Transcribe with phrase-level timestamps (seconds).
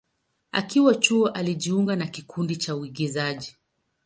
[0.51, 3.55] Akiwa chuo, alijiunga na kikundi cha uigizaji.